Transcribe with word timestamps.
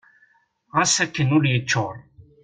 Ɣas 0.75 0.95
akken 1.03 1.33
ul 1.37 1.45
yeččur. 1.51 1.95